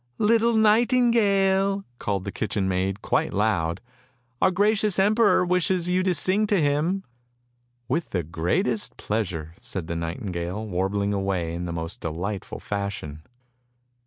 "Little 0.17 0.55
nightingale!" 0.55 1.85
called 1.99 2.23
the 2.23 2.31
kitchen 2.31 2.67
maid 2.67 3.03
quite 3.03 3.31
loud," 3.33 3.81
our 4.41 4.49
gracious 4.49 4.97
emperor 4.97 5.45
wishes 5.45 5.87
you 5.87 6.01
to 6.01 6.15
sing 6.15 6.47
to 6.47 6.59
him! 6.59 7.03
""With 7.87 8.09
the 8.09 8.23
greatest 8.23 8.97
pleasure!" 8.97 9.53
said 9.59 9.85
the 9.85 9.95
nightingale, 9.95 10.65
warbling 10.65 11.13
away 11.13 11.53
in 11.53 11.65
the 11.65 11.71
most 11.71 11.99
delightful 12.01 12.59
fashion. 12.59 13.21